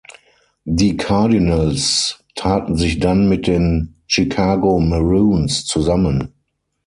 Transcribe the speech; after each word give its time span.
Die 0.65 0.97
"Cardinals" 0.97 2.23
taten 2.33 2.75
sich 2.75 2.97
dann 2.97 3.29
mit 3.29 3.45
den 3.45 3.97
"Chicago 4.07 4.79
Maroons" 4.79 5.67
zusammen. 5.67 6.33